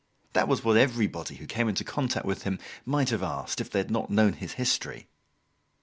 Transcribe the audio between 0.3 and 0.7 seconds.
That was